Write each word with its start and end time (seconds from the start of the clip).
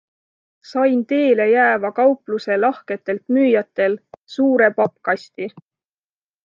Sain 0.69 1.03
teele 1.11 1.45
jääva 1.51 1.91
kaupluse 1.99 2.59
lahketelt 2.65 3.23
müüjatel 3.37 4.01
suure 4.37 4.73
pappkasti. 4.83 5.55